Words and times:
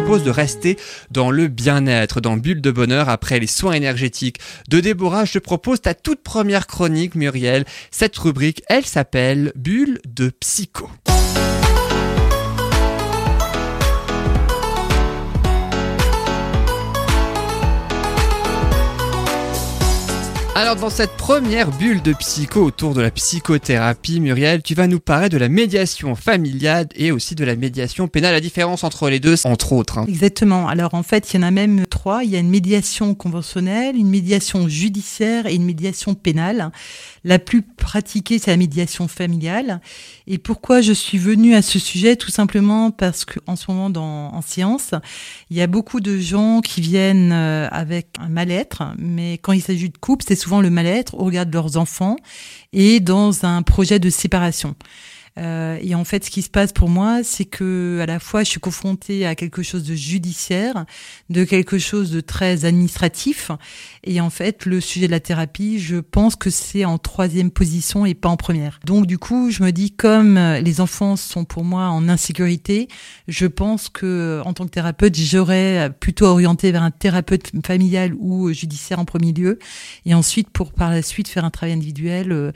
propose 0.00 0.22
de 0.22 0.30
rester 0.30 0.78
dans 1.10 1.32
le 1.32 1.48
bien-être, 1.48 2.20
dans 2.20 2.36
Bulle 2.36 2.60
de 2.60 2.70
Bonheur 2.70 3.08
après 3.08 3.40
les 3.40 3.48
soins 3.48 3.72
énergétiques 3.72 4.38
de 4.68 4.78
Déborah. 4.78 5.24
Je 5.24 5.32
te 5.32 5.38
propose 5.40 5.80
ta 5.80 5.92
toute 5.92 6.22
première 6.22 6.68
chronique, 6.68 7.16
Muriel. 7.16 7.64
Cette 7.90 8.16
rubrique, 8.16 8.62
elle 8.68 8.84
s'appelle 8.84 9.50
Bulle 9.56 9.98
de 10.06 10.30
Psycho. 10.30 10.88
Alors 20.60 20.74
dans 20.74 20.90
cette 20.90 21.12
première 21.12 21.70
bulle 21.70 22.02
de 22.02 22.12
psycho 22.14 22.64
autour 22.64 22.92
de 22.92 23.00
la 23.00 23.12
psychothérapie, 23.12 24.18
Muriel, 24.18 24.60
tu 24.60 24.74
vas 24.74 24.88
nous 24.88 24.98
parler 24.98 25.28
de 25.28 25.38
la 25.38 25.48
médiation 25.48 26.16
familiale 26.16 26.88
et 26.96 27.12
aussi 27.12 27.36
de 27.36 27.44
la 27.44 27.54
médiation 27.54 28.08
pénale. 28.08 28.32
La 28.32 28.40
différence 28.40 28.82
entre 28.82 29.08
les 29.08 29.20
deux, 29.20 29.36
entre 29.46 29.72
autres. 29.72 29.98
Hein. 29.98 30.06
Exactement. 30.08 30.66
Alors 30.66 30.94
en 30.94 31.04
fait, 31.04 31.32
il 31.32 31.36
y 31.36 31.38
en 31.38 31.46
a 31.46 31.52
même 31.52 31.86
trois. 31.86 32.24
Il 32.24 32.30
y 32.30 32.34
a 32.34 32.40
une 32.40 32.50
médiation 32.50 33.14
conventionnelle, 33.14 33.94
une 33.94 34.08
médiation 34.08 34.68
judiciaire 34.68 35.46
et 35.46 35.54
une 35.54 35.64
médiation 35.64 36.14
pénale. 36.16 36.72
La 37.22 37.38
plus 37.38 37.62
pratiquée, 37.62 38.40
c'est 38.40 38.50
la 38.50 38.56
médiation 38.56 39.06
familiale. 39.06 39.80
Et 40.26 40.38
pourquoi 40.38 40.80
je 40.80 40.92
suis 40.92 41.18
venue 41.18 41.54
à 41.54 41.62
ce 41.62 41.78
sujet? 41.78 42.16
Tout 42.16 42.30
simplement 42.30 42.90
parce 42.90 43.24
qu'en 43.24 43.54
ce 43.54 43.70
moment, 43.70 43.90
dans, 43.90 44.34
en 44.34 44.42
science, 44.42 44.90
il 45.50 45.56
y 45.56 45.62
a 45.62 45.68
beaucoup 45.68 46.00
de 46.00 46.18
gens 46.18 46.62
qui 46.62 46.80
viennent 46.80 47.30
euh, 47.30 47.68
avec 47.70 48.08
un 48.18 48.28
mal-être, 48.28 48.82
mais 48.98 49.34
quand 49.34 49.52
il 49.52 49.62
s'agit 49.62 49.90
de 49.90 49.98
couple, 49.98 50.24
c'est 50.26 50.47
le 50.60 50.70
mal-être 50.70 51.14
au 51.14 51.24
regard 51.24 51.46
de 51.46 51.52
leurs 51.52 51.76
enfants 51.76 52.16
et 52.72 53.00
dans 53.00 53.44
un 53.44 53.62
projet 53.62 53.98
de 53.98 54.10
séparation. 54.10 54.74
Euh, 55.38 55.78
et 55.82 55.94
en 55.94 56.04
fait, 56.04 56.24
ce 56.24 56.30
qui 56.30 56.42
se 56.42 56.50
passe 56.50 56.72
pour 56.72 56.88
moi, 56.88 57.20
c'est 57.22 57.44
que 57.44 58.00
à 58.02 58.06
la 58.06 58.18
fois, 58.18 58.42
je 58.42 58.50
suis 58.50 58.60
confrontée 58.60 59.26
à 59.26 59.34
quelque 59.34 59.62
chose 59.62 59.84
de 59.84 59.94
judiciaire, 59.94 60.84
de 61.30 61.44
quelque 61.44 61.78
chose 61.78 62.10
de 62.10 62.20
très 62.20 62.64
administratif. 62.64 63.50
Et 64.04 64.20
en 64.20 64.30
fait, 64.30 64.66
le 64.66 64.80
sujet 64.80 65.06
de 65.06 65.12
la 65.12 65.20
thérapie, 65.20 65.78
je 65.78 65.96
pense 65.96 66.34
que 66.36 66.50
c'est 66.50 66.84
en 66.84 66.98
troisième 66.98 67.50
position 67.50 68.04
et 68.04 68.14
pas 68.14 68.28
en 68.28 68.36
première. 68.36 68.80
Donc, 68.84 69.06
du 69.06 69.18
coup, 69.18 69.50
je 69.50 69.62
me 69.62 69.70
dis, 69.70 69.92
comme 69.92 70.38
les 70.38 70.80
enfants 70.80 71.16
sont 71.16 71.44
pour 71.44 71.64
moi 71.64 71.88
en 71.88 72.08
insécurité, 72.08 72.88
je 73.28 73.46
pense 73.46 73.88
que 73.88 74.42
en 74.44 74.52
tant 74.52 74.64
que 74.64 74.70
thérapeute, 74.70 75.16
j'aurais 75.16 75.90
plutôt 76.00 76.26
orienté 76.26 76.72
vers 76.72 76.82
un 76.82 76.90
thérapeute 76.90 77.52
familial 77.64 78.14
ou 78.18 78.52
judiciaire 78.52 78.98
en 78.98 79.04
premier 79.04 79.32
lieu, 79.32 79.58
et 80.04 80.14
ensuite 80.14 80.50
pour 80.50 80.72
par 80.72 80.90
la 80.90 81.02
suite 81.02 81.28
faire 81.28 81.44
un 81.44 81.50
travail 81.50 81.74
individuel 81.74 82.52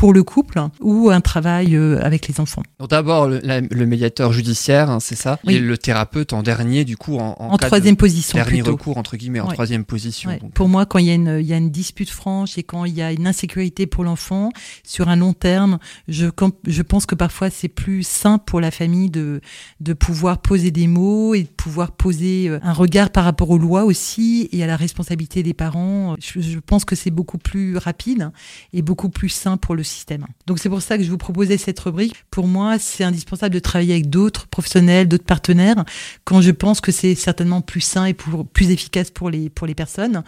pour 0.00 0.14
le 0.14 0.22
couple 0.22 0.62
ou 0.80 1.10
un 1.10 1.20
travail 1.20 1.76
euh, 1.76 2.02
avec 2.02 2.26
les 2.26 2.40
enfants. 2.40 2.62
D'abord 2.88 3.28
le, 3.28 3.84
médiateur 3.84 4.32
judiciaire, 4.32 4.88
hein, 4.88 4.98
c'est 4.98 5.14
ça, 5.14 5.38
et 5.46 5.58
le 5.58 5.76
thérapeute 5.76 6.32
en 6.32 6.42
dernier, 6.42 6.86
du 6.86 6.96
coup 6.96 7.18
en, 7.18 7.36
en, 7.38 7.58
troisième 7.58 7.96
position. 7.96 8.38
Dernier 8.38 8.62
recours 8.62 8.96
entre 8.96 9.18
guillemets, 9.18 9.40
en 9.40 9.48
troisième 9.48 9.84
position. 9.84 10.30
Pour 10.54 10.70
moi, 10.70 10.86
quand 10.86 10.98
il 11.00 11.04
y, 11.04 11.10
a 11.10 11.14
une, 11.14 11.36
il 11.38 11.44
y 11.44 11.52
a 11.52 11.58
une 11.58 11.68
dispute 11.68 12.08
franche 12.08 12.56
et 12.56 12.62
quand 12.62 12.86
il 12.86 12.94
y 12.94 13.02
a 13.02 13.12
une 13.12 13.26
insécurité 13.26 13.86
pour 13.86 14.02
l'enfant 14.02 14.48
sur 14.84 15.10
un 15.10 15.16
long 15.16 15.34
terme, 15.34 15.78
je, 16.08 16.28
je 16.66 16.80
pense 16.80 17.04
que 17.04 17.14
parfois 17.14 17.50
c'est 17.50 17.68
plus 17.68 18.02
sain 18.02 18.38
pour 18.38 18.62
la 18.62 18.70
famille 18.70 19.10
de, 19.10 19.42
de 19.80 19.92
pouvoir 19.92 20.38
poser 20.38 20.70
des 20.70 20.86
mots 20.86 21.34
et 21.34 21.42
de 21.42 21.48
pouvoir 21.48 21.92
poser 21.92 22.48
euh, 22.48 22.58
un 22.62 22.72
regard 22.72 23.10
par 23.10 23.24
rapport 23.24 23.50
aux 23.50 23.58
lois 23.58 23.84
aussi 23.84 24.48
et 24.50 24.64
à 24.64 24.66
la 24.66 24.76
responsabilité 24.76 25.42
des 25.42 25.52
parents. 25.52 26.16
Je, 26.18 26.40
je 26.40 26.58
pense 26.58 26.86
que 26.86 26.96
c'est 26.96 27.10
beaucoup 27.10 27.36
plus 27.36 27.76
rapide 27.76 28.30
et 28.72 28.80
beaucoup 28.80 29.10
plus 29.10 29.28
sain 29.28 29.58
pour 29.58 29.74
le 29.74 29.89
système. 29.90 30.26
Donc 30.46 30.58
c'est 30.58 30.68
pour 30.68 30.82
ça 30.82 30.96
que 30.96 31.04
je 31.04 31.10
vous 31.10 31.18
proposais 31.18 31.58
cette 31.58 31.78
rubrique. 31.80 32.14
Pour 32.30 32.46
moi, 32.46 32.78
c'est 32.78 33.04
indispensable 33.04 33.54
de 33.54 33.58
travailler 33.58 33.92
avec 33.94 34.08
d'autres 34.08 34.46
professionnels, 34.46 35.08
d'autres 35.08 35.24
partenaires, 35.24 35.84
quand 36.24 36.40
je 36.40 36.50
pense 36.50 36.80
que 36.80 36.92
c'est 36.92 37.14
certainement 37.14 37.60
plus 37.60 37.80
sain 37.80 38.06
et 38.06 38.14
plus 38.14 38.70
efficace 38.70 39.10
pour 39.10 39.30
les, 39.30 39.50
pour 39.50 39.66
les 39.66 39.74
personnes. 39.74 40.22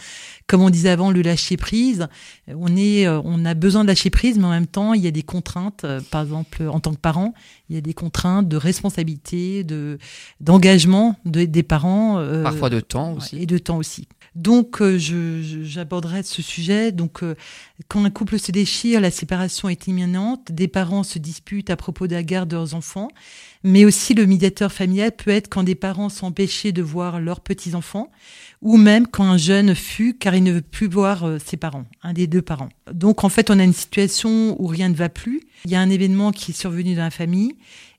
Comme 0.46 0.60
on 0.60 0.70
disait 0.70 0.90
avant, 0.90 1.10
le 1.10 1.22
lâcher 1.22 1.56
prise, 1.56 2.08
on, 2.48 2.76
est, 2.76 3.06
euh, 3.06 3.20
on 3.24 3.44
a 3.44 3.54
besoin 3.54 3.82
de 3.82 3.88
lâcher 3.88 4.10
prise, 4.10 4.38
mais 4.38 4.44
en 4.44 4.50
même 4.50 4.66
temps, 4.66 4.94
il 4.94 5.02
y 5.02 5.06
a 5.06 5.10
des 5.10 5.22
contraintes, 5.22 5.84
euh, 5.84 6.00
par 6.10 6.22
exemple, 6.22 6.62
en 6.68 6.80
tant 6.80 6.92
que 6.92 7.00
parent, 7.00 7.34
il 7.68 7.76
y 7.76 7.78
a 7.78 7.80
des 7.80 7.94
contraintes 7.94 8.48
de 8.48 8.56
responsabilité, 8.56 9.64
de, 9.64 9.98
d'engagement 10.40 11.16
des 11.24 11.62
parents. 11.62 12.18
Euh, 12.18 12.42
Parfois 12.42 12.70
de 12.70 12.80
temps 12.80 13.14
aussi. 13.14 13.38
Et 13.38 13.46
de 13.46 13.58
temps 13.58 13.78
aussi. 13.78 14.08
Donc, 14.34 14.80
euh, 14.80 14.98
j'aborderai 14.98 16.22
ce 16.22 16.40
sujet. 16.40 16.90
Donc, 16.90 17.22
euh, 17.22 17.34
quand 17.88 18.04
un 18.04 18.10
couple 18.10 18.38
se 18.38 18.50
déchire, 18.50 19.00
la 19.00 19.10
séparation 19.10 19.41
est 19.44 19.86
imminente. 19.86 20.52
Des 20.52 20.68
parents 20.68 21.02
se 21.02 21.18
disputent 21.18 21.70
à 21.70 21.76
propos 21.76 22.06
de 22.06 22.14
la 22.14 22.22
garde 22.22 22.48
de 22.48 22.56
leurs 22.56 22.74
enfants. 22.74 23.08
Mais 23.64 23.84
aussi, 23.84 24.14
le 24.14 24.26
médiateur 24.26 24.72
familial 24.72 25.12
peut 25.12 25.30
être 25.30 25.48
quand 25.48 25.62
des 25.62 25.74
parents 25.74 26.08
sont 26.08 26.26
empêchés 26.26 26.72
de 26.72 26.82
voir 26.82 27.20
leurs 27.20 27.40
petits-enfants, 27.40 28.10
ou 28.60 28.76
même 28.76 29.06
quand 29.06 29.24
un 29.24 29.36
jeune 29.36 29.74
fuit 29.74 30.18
car 30.18 30.34
il 30.34 30.42
ne 30.42 30.52
veut 30.52 30.62
plus 30.62 30.88
voir 30.88 31.24
euh, 31.24 31.38
ses 31.38 31.56
parents, 31.56 31.84
un 32.02 32.12
des 32.12 32.26
deux 32.26 32.42
parents. 32.42 32.70
Donc, 32.92 33.24
en 33.24 33.28
fait, 33.28 33.50
on 33.50 33.58
a 33.58 33.64
une 33.64 33.72
situation 33.72 34.60
où 34.60 34.66
rien 34.66 34.88
ne 34.88 34.94
va 34.94 35.08
plus. 35.08 35.40
Il 35.64 35.70
y 35.70 35.76
a 35.76 35.80
un 35.80 35.90
événement 35.90 36.32
qui 36.32 36.50
est 36.50 36.54
survenu 36.54 36.94
dans 36.94 37.02
la 37.02 37.10
famille 37.10 37.54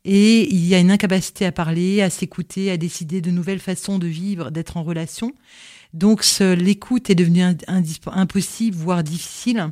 et 0.05 0.53
il 0.53 0.65
y 0.65 0.75
a 0.75 0.79
une 0.79 0.91
incapacité 0.91 1.45
à 1.45 1.51
parler, 1.51 2.01
à 2.01 2.09
s'écouter, 2.09 2.69
à 2.71 2.77
décider 2.77 3.21
de 3.21 3.31
nouvelles 3.31 3.59
façons 3.59 3.99
de 3.99 4.07
vivre, 4.07 4.51
d'être 4.51 4.75
en 4.75 4.83
relation. 4.83 5.33
Donc 5.93 6.25
l'écoute 6.39 7.09
est 7.09 7.15
devenue 7.15 7.43
impossible, 8.07 8.75
voire 8.75 9.03
difficile, 9.03 9.69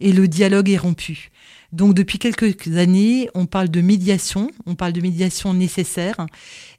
et 0.00 0.12
le 0.12 0.28
dialogue 0.28 0.70
est 0.70 0.78
rompu. 0.78 1.30
Donc 1.72 1.94
depuis 1.94 2.18
quelques 2.18 2.76
années, 2.76 3.28
on 3.34 3.46
parle 3.46 3.68
de 3.68 3.80
médiation, 3.80 4.50
on 4.64 4.74
parle 4.74 4.92
de 4.92 5.02
médiation 5.02 5.52
nécessaire. 5.52 6.26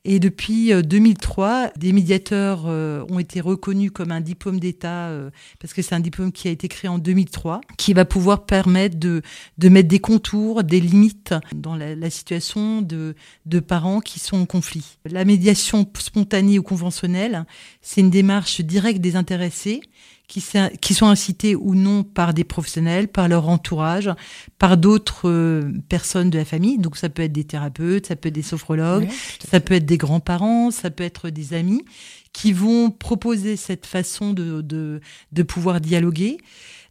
Et 0.05 0.19
depuis 0.19 0.71
2003, 0.71 1.47
euh, 1.47 1.67
des 1.77 1.91
médiateurs 1.91 2.63
euh, 2.67 3.05
ont 3.09 3.19
été 3.19 3.41
reconnus 3.41 3.91
comme 3.93 4.11
un 4.11 4.21
diplôme 4.21 4.59
d'État, 4.59 5.07
euh, 5.07 5.29
parce 5.59 5.73
que 5.73 5.81
c'est 5.81 5.93
un 5.93 5.99
diplôme 5.99 6.31
qui 6.31 6.47
a 6.47 6.51
été 6.51 6.67
créé 6.67 6.89
en 6.89 6.99
2003, 6.99 7.61
qui 7.77 7.93
va 7.93 8.05
pouvoir 8.05 8.45
permettre 8.45 8.97
de, 8.97 9.21
de 9.57 9.69
mettre 9.69 9.89
des 9.89 9.99
contours, 9.99 10.63
des 10.63 10.79
limites 10.79 11.33
dans 11.53 11.75
la, 11.75 11.95
la 11.95 12.09
situation 12.09 12.81
de, 12.81 13.15
de 13.45 13.59
parents 13.59 13.99
qui 13.99 14.19
sont 14.19 14.37
en 14.37 14.45
conflit. 14.45 14.97
La 15.05 15.25
médiation 15.25 15.85
spontanée 15.97 16.59
ou 16.59 16.63
conventionnelle, 16.63 17.45
c'est 17.81 18.01
une 18.01 18.09
démarche 18.09 18.61
directe 18.61 19.01
des 19.01 19.17
intéressés 19.17 19.81
qui, 20.29 20.93
sont 20.93 21.07
incités 21.07 21.55
ou 21.55 21.73
non 21.73 22.03
par 22.03 22.33
des 22.33 22.43
professionnels, 22.43 23.07
par 23.07 23.27
leur 23.27 23.49
entourage, 23.49 24.11
par 24.59 24.77
d'autres 24.77 25.63
personnes 25.89 26.29
de 26.29 26.37
la 26.37 26.45
famille. 26.45 26.77
Donc 26.77 26.97
ça 26.97 27.09
peut 27.09 27.23
être 27.23 27.31
des 27.31 27.43
thérapeutes, 27.43 28.05
ça 28.05 28.15
peut 28.15 28.29
être 28.29 28.35
des 28.35 28.43
sophrologues, 28.43 29.07
ça 29.49 29.59
peut 29.59 29.73
être 29.73 29.87
des 29.89 29.97
grands-parents, 29.97 30.71
ça 30.71 30.91
peut 30.91 31.03
être 31.03 31.29
des 31.29 31.53
amis 31.53 31.83
qui 32.31 32.53
vont 32.53 32.91
proposer 32.91 33.55
cette 33.55 33.85
façon 33.85 34.33
de, 34.33 34.61
de, 34.61 35.01
de 35.31 35.43
pouvoir 35.43 35.81
dialoguer. 35.81 36.37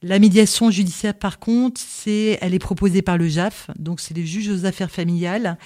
La 0.03 0.19
médiation 0.19 0.71
judiciaire, 0.71 1.15
par 1.15 1.39
contre, 1.39 1.81
c'est, 1.81 2.39
elle 2.41 2.55
est 2.55 2.59
proposée 2.59 3.03
par 3.03 3.17
le 3.17 3.29
JAF, 3.29 3.71
donc 3.79 4.01
c'est 4.01 4.15
les 4.15 4.27
juges 4.27 4.49
aux 4.49 4.67
affaires 4.67 4.91
familiales. 4.91 5.57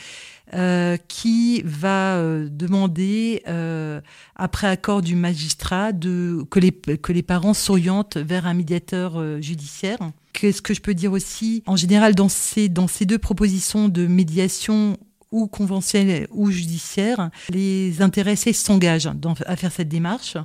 Euh, 0.54 0.98
qui 1.09 1.62
va 1.65 2.16
euh, 2.16 2.47
demander, 2.50 3.42
euh, 3.48 4.03
après 4.37 4.66
accord 4.66 5.00
du 5.00 5.16
magistrat, 5.16 5.92
de, 5.92 6.44
que, 6.50 6.60
les, 6.60 6.72
que 6.72 7.12
les 7.12 7.22
parents 7.22 7.54
s'orientent 7.54 8.19
vers 8.19 8.47
un 8.47 8.53
médiateur 8.53 9.41
judiciaire. 9.41 9.97
Qu'est-ce 10.34 10.60
que 10.60 10.75
je 10.75 10.82
peux 10.82 10.92
dire 10.92 11.12
aussi? 11.12 11.62
En 11.65 11.76
général, 11.76 12.15
dans 12.15 12.28
ces, 12.28 12.69
dans 12.69 12.87
ces 12.87 13.06
deux 13.06 13.19
propositions 13.19 13.88
de 13.88 14.06
médiation 14.06 14.98
ou 15.32 15.48
conventionnelle 15.48 16.28
ou 16.31 16.50
judiciaire, 16.50 17.31
les 17.48 18.03
intéressés 18.03 18.53
s'engagent 18.53 19.10
à 19.47 19.56
faire 19.56 19.72
cette 19.72 19.88
démarche. 19.88 20.37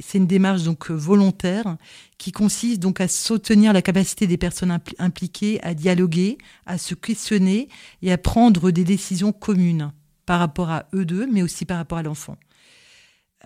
C'est 0.00 0.18
une 0.18 0.26
démarche 0.26 0.62
donc 0.62 0.90
volontaire 0.90 1.76
qui 2.16 2.32
consiste 2.32 2.80
donc 2.80 3.00
à 3.00 3.08
soutenir 3.08 3.72
la 3.72 3.82
capacité 3.82 4.26
des 4.26 4.38
personnes 4.38 4.78
impliquées 4.98 5.60
à 5.62 5.74
dialoguer, 5.74 6.38
à 6.64 6.78
se 6.78 6.94
questionner 6.94 7.68
et 8.00 8.12
à 8.12 8.16
prendre 8.18 8.70
des 8.70 8.84
décisions 8.84 9.32
communes 9.32 9.92
par 10.24 10.38
rapport 10.38 10.70
à 10.70 10.86
eux 10.94 11.04
deux, 11.04 11.26
mais 11.26 11.42
aussi 11.42 11.64
par 11.66 11.76
rapport 11.76 11.98
à 11.98 12.02
l'enfant. 12.02 12.36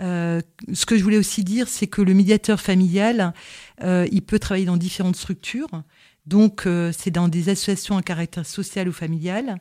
Euh, 0.00 0.40
ce 0.72 0.86
que 0.86 0.96
je 0.96 1.02
voulais 1.02 1.18
aussi 1.18 1.44
dire, 1.44 1.68
c'est 1.68 1.86
que 1.86 2.00
le 2.00 2.14
médiateur 2.14 2.60
familial, 2.60 3.34
euh, 3.82 4.06
il 4.10 4.22
peut 4.22 4.38
travailler 4.38 4.64
dans 4.64 4.76
différentes 4.76 5.16
structures. 5.16 5.82
Donc, 6.26 6.66
euh, 6.66 6.92
c'est 6.96 7.10
dans 7.10 7.28
des 7.28 7.48
associations 7.48 7.96
à 7.96 8.02
caractère 8.02 8.46
social 8.46 8.88
ou 8.88 8.92
familial. 8.92 9.60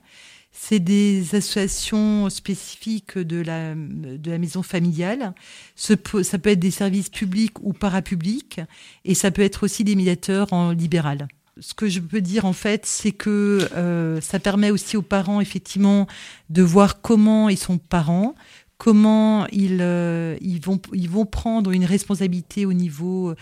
C'est 0.52 0.80
des 0.80 1.36
associations 1.36 2.30
spécifiques 2.30 3.18
de 3.18 3.42
la, 3.42 3.76
de 3.76 4.32
la 4.32 4.38
maison 4.38 4.64
familiale. 4.64 5.34
ça 5.76 5.96
peut 5.96 6.50
être 6.50 6.60
des 6.60 6.72
services 6.72 7.10
publics 7.10 7.60
ou 7.62 7.74
parapublics. 7.74 8.60
Et 9.06 9.16
ça 9.16 9.32
peut 9.32 9.44
être 9.44 9.64
aussi 9.64 9.84
des 9.84 9.96
médiateurs 9.96 10.52
en 10.54 10.72
libéral 10.72 11.28
ce 11.60 11.74
que 11.74 11.88
je 11.88 12.00
peux 12.00 12.22
dire 12.22 12.46
en 12.46 12.54
fait, 12.54 12.86
c'est 12.86 13.12
que 13.12 13.68
euh, 13.76 14.22
ça 14.22 14.40
permet 14.40 14.72
aussi 14.72 14.98
aux 14.98 15.02
parents 15.02 15.42
effectivement 15.42 16.08
de 16.50 16.62
voir 16.62 17.02
comment 17.02 17.50
ils 17.50 17.58
sont 17.58 17.78
parents, 17.78 18.36
comment 18.78 19.46
ils, 19.48 19.80
euh, 19.82 20.38
ils, 20.42 20.62
vont, 20.62 20.80
ils 20.94 21.10
vont 21.10 21.26
prendre 21.26 21.72
une 21.72 21.86
responsabilité 21.86 22.66
au 22.66 22.74
niveau, 22.74 23.34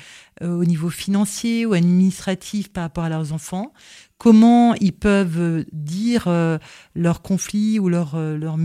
euh, 0.42 0.60
au 0.60 0.66
niveau 0.66 0.90
financier 0.90 1.66
ou 1.66 1.74
administratif 1.74 2.70
par 2.70 2.84
rapport 2.84 3.04
à 3.04 3.10
leurs 3.10 3.34
enfants, 3.34 3.72
comment 4.18 4.74
ils 4.76 4.94
peuvent 4.94 5.66
dire 5.72 6.26
euh, 6.28 6.58
leurs 6.96 7.22
conflits 7.22 7.80
ou 7.80 7.90
leurs 7.90 8.16
euh, 8.16 8.38
leur. 8.38 8.58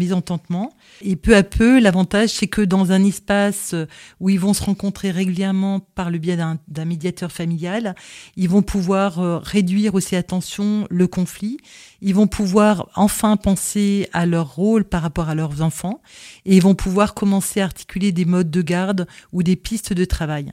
Et 1.03 1.17
peu 1.17 1.37
à 1.37 1.43
peu, 1.43 1.81
l'avantage, 1.81 2.31
c'est 2.31 2.47
que 2.47 2.63
dans 2.63 2.93
un 2.93 3.05
espace 3.05 3.75
où 4.21 4.31
ils 4.31 4.41
vont 4.41 4.55
se 4.55 4.63
rencontrer 4.63 5.11
régulièrement 5.11 5.81
par 5.81 6.11
le 6.11 6.19
biais 6.19 6.37
d'un 6.37 6.85
médiateur 6.85 7.31
familial, 7.31 7.95
ils 8.37 8.49
vont 8.49 8.63
pouvoir 8.63 9.19
euh, 9.21 9.39
réduire 9.39 9.95
aussi 9.95 10.17
attention 10.17 10.87
le 10.91 11.07
conflit. 11.07 11.59
Ils 12.01 12.15
vont 12.15 12.27
pouvoir 12.27 12.89
enfin 12.95 13.37
penser 13.37 14.09
à 14.13 14.27
leur 14.27 14.55
rôle 14.55 14.85
par 14.85 15.03
rapport 15.03 15.29
à 15.29 15.35
leurs 15.35 15.63
enfants 15.63 16.01
et 16.45 16.57
ils 16.57 16.63
vont 16.63 16.75
pouvoir 16.75 17.15
commencer 17.15 17.61
à 17.61 17.65
articuler 17.65 18.13
des 18.13 18.25
modes 18.25 18.51
de 18.51 18.63
garde 18.63 19.07
ou 19.33 19.43
des 19.43 19.57
pistes 19.57 19.93
de 19.93 20.05
travail. 20.05 20.51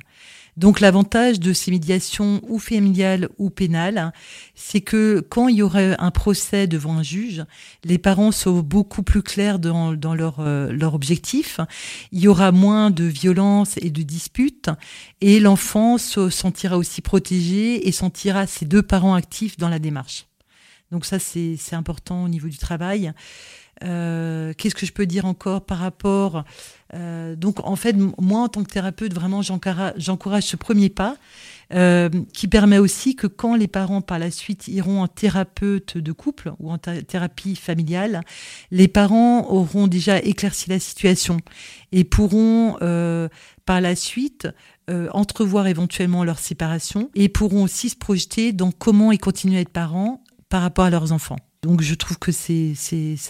Donc 0.60 0.82
l'avantage 0.82 1.40
de 1.40 1.54
ces 1.54 1.72
médiations 1.72 2.42
ou 2.50 2.60
familiales 2.60 3.30
ou 3.38 3.50
pénales, 3.50 4.12
c'est 4.56 4.82
que 4.82 5.26
quand 5.30 5.48
il 5.48 5.56
y 5.56 5.62
aurait 5.62 5.96
un 6.00 6.12
procès 6.12 6.68
devant 6.68 6.98
un 6.98 7.04
juge, 7.04 7.46
les 7.86 7.98
parents 7.98 8.34
sont 8.34 8.60
beaucoup 8.60 9.02
plus 9.02 9.24
clairs 9.24 9.58
dans, 9.58 9.94
leur, 10.14 10.42
euh, 10.42 10.70
leur 10.74 10.96
objectif, 10.96 11.62
il 12.12 12.20
y 12.20 12.28
aura 12.28 12.52
moins 12.52 12.92
de 12.92 13.06
violence 13.06 13.78
et 13.78 13.90
de 13.90 14.02
disputes, 14.02 14.70
et 15.22 15.40
l'enfant 15.40 15.98
se 15.98 16.30
sentira 16.30 16.78
aussi 16.78 17.02
protégé 17.02 17.88
et 17.88 17.94
sentira 17.94 18.46
ses 18.46 18.66
deux 18.66 18.84
parents 18.84 19.14
actifs 19.14 19.56
dans 19.56 19.70
la 19.70 19.80
démarche. 19.80 20.26
Donc 20.92 21.06
ça, 21.06 21.20
c'est 21.20 21.58
important 21.74 22.24
au 22.24 22.30
niveau 22.30 22.48
du 22.48 22.58
travail. 22.58 23.14
Euh, 23.84 24.54
qu'est-ce 24.58 24.76
que 24.76 24.86
je 24.86 24.92
peux 24.92 25.06
dire 25.06 25.26
encore 25.26 25.62
par 25.62 25.78
rapport 25.78 26.44
euh, 26.94 27.36
Donc, 27.36 27.66
en 27.66 27.76
fait, 27.76 27.96
moi, 28.18 28.42
en 28.42 28.48
tant 28.50 28.64
que 28.64 28.72
thérapeute, 28.72 29.14
vraiment, 29.14 29.42
j'encourage 29.42 30.44
ce 30.44 30.56
premier 30.56 30.90
pas. 30.90 31.18
Euh, 31.72 32.10
qui 32.34 32.48
permet 32.48 32.80
aussi 32.80 33.16
que 33.16 33.28
quand 33.28 33.54
les 33.54 33.68
parents 33.68 34.02
par 34.02 34.18
la 34.18 34.32
suite 34.32 34.68
iront 34.68 35.04
en 35.04 35.08
thérapeute 35.08 36.00
de 36.00 36.12
couple 36.12 36.52
ou 36.58 36.72
en 36.72 36.80
thérapie 36.80 37.56
familiale, 37.56 38.22
les 38.72 38.88
parents 38.88 39.48
auront 39.52 39.86
déjà 39.86 40.18
éclairci 40.18 40.72
la 40.72 40.80
situation 40.80 41.38
et 41.92 42.04
pourront 42.06 42.76
par 43.68 43.82
la 43.82 43.96
suite 43.96 44.48
entrevoir 45.14 45.68
éventuellement 45.68 46.24
leur 46.24 46.40
séparation 46.40 47.12
et 47.14 47.30
pourront 47.30 47.66
aussi 47.66 47.90
se 47.90 47.96
projeter 47.96 48.52
dans 48.52 48.72
comment 48.72 49.12
ils 49.12 49.20
continuent 49.20 49.58
à 49.58 49.62
être 49.62 49.70
parents 49.70 50.24
par 50.50 50.62
rapport 50.62 50.86
à 50.86 50.90
leurs 50.90 51.12
enfants. 51.12 51.38
Donc 51.62 51.82
je 51.82 51.94
trouve 51.96 52.18
que 52.18 52.32
c'est 52.32 52.74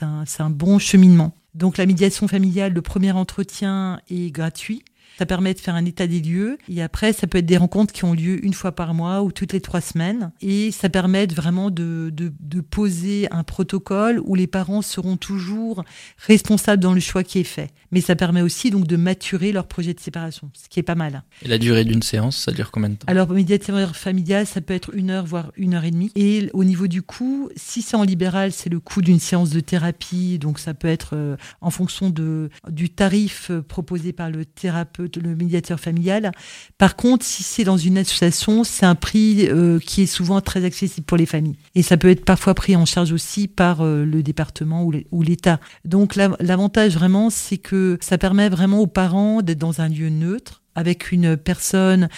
un, 0.01 0.24
un 0.39 0.50
bon 0.50 0.80
cheminement. 0.80 1.33
Donc 1.54 1.77
la 1.77 1.86
médiation 1.86 2.27
familiale, 2.27 2.74
le 2.74 2.81
premier 2.81 3.12
entretien 3.12 4.00
est 4.10 4.31
gratuit. 4.31 4.83
Ça 5.18 5.25
permet 5.25 5.54
de 5.54 5.60
faire 5.60 5.75
un 5.75 5.83
état 5.83 6.07
des 6.07 6.21
lieux. 6.21 6.57
Et 6.69 6.81
après, 6.81 7.12
ça 7.12 7.27
peut 7.27 7.39
être 7.39 7.45
des 7.45 7.57
rencontres 7.57 7.92
qui 7.92 8.06
ont 8.06 8.13
lieu 8.13 8.44
une 8.45 8.54
fois 8.54 8.71
par 8.71 8.94
mois 8.94 9.21
ou 9.21 9.33
toutes 9.33 9.51
les 9.51 9.60
trois 9.60 9.81
semaines. 9.81 10.31
Et 10.39 10.71
ça 10.71 10.88
permet 10.88 11.25
vraiment 11.25 11.71
de, 11.71 12.10
de, 12.13 12.31
de 12.39 12.62
poser 12.62 13.27
un 13.31 13.44
protocole 13.44 14.22
où 14.24 14.36
les 14.36 14.48
parents 14.48 14.81
seront 14.81 15.18
toujours 15.18 15.83
responsables 16.19 16.81
dans 16.81 16.94
le 16.94 17.01
choix 17.01 17.24
qui 17.25 17.39
est 17.39 17.44
fait. 17.44 17.72
Mais 17.91 18.01
ça 18.01 18.15
permet 18.15 18.41
aussi 18.41 18.71
donc 18.71 18.88
de 18.88 18.95
maturer 18.95 19.51
leur 19.51 19.68
projet 19.68 19.94
de 19.94 20.00
séparation, 20.00 20.51
ce 20.53 20.69
qui 20.69 20.80
est 20.80 20.83
pas 20.83 20.95
mal. 20.95 21.24
Et 21.44 21.47
la 21.47 21.57
durée 21.57 21.86
d'une 21.86 22.03
séance, 22.03 22.38
ça 22.38 22.51
dure 22.51 22.71
combien 22.71 22.89
de 22.89 22.95
temps? 22.95 23.06
Alors, 23.07 23.30
médiateur 23.30 23.95
familial, 23.95 24.45
ça 24.45 24.62
peut 24.62 24.74
être 24.74 24.95
une 24.95 25.09
heure, 25.09 25.25
voire 25.25 25.51
une 25.57 25.74
heure 25.74 25.83
et 25.83 25.91
demie. 25.91 26.12
Et 26.15 26.50
au 26.53 26.63
niveau 26.63 26.88
du 26.88 27.01
coût, 27.01 27.50
si 27.56 27.81
c'est 27.81 27.97
en 27.97 28.03
libéral, 28.03 28.51
c'est 28.51 28.69
le 28.69 28.80
coût 28.80 29.01
d'une 29.01 29.19
séance 29.19 29.50
de 29.50 29.59
thérapie. 29.59 30.39
Donc, 30.39 30.59
ça 30.59 30.74
peut 30.74 30.88
être 30.88 31.12
euh, 31.13 31.36
en 31.62 31.71
fonction 31.71 32.09
de, 32.09 32.50
du 32.69 32.89
tarif 32.89 33.50
euh, 33.50 33.62
proposé 33.62 34.13
par 34.13 34.30
le 34.30 34.45
thérapeute 34.45 35.18
le 35.18 35.36
médiateur 35.36 35.80
familial. 35.80 36.31
Par 36.77 36.95
contre, 36.95 37.25
si 37.25 37.44
c'est 37.44 37.63
dans 37.63 37.77
une 37.77 37.97
association, 37.97 38.63
c'est 38.63 38.86
un 38.86 38.95
prix 38.95 39.47
euh, 39.47 39.80
qui 39.80 40.03
est 40.03 40.06
souvent 40.06 40.41
très 40.41 40.65
accessible 40.65 41.06
pour 41.06 41.18
les 41.18 41.25
familles. 41.25 41.57
Et 41.75 41.83
ça 41.83 41.97
peut 41.97 42.09
être 42.09 42.25
parfois 42.25 42.53
pris 42.53 42.75
en 42.75 42.86
charge 42.86 43.12
aussi 43.12 43.47
par 43.47 43.81
euh, 43.81 44.06
le 44.06 44.24
département 44.24 44.83
ou 44.83 45.21
l'État. 45.21 45.59
Donc 45.86 46.15
l'avantage 46.15 46.94
vraiment, 46.94 47.30
c'est 47.30 47.57
que 47.57 47.78
ça 48.01 48.17
permet 48.17 48.49
vraiment 48.49 48.79
aux 48.79 48.87
parents 48.87 49.41
d'être 49.41 49.57
dans 49.57 49.81
un 49.81 49.89
lieu 49.89 50.09
neutre 50.09 50.61
avec 50.75 51.11
une 51.11 51.35
personne 51.35 52.09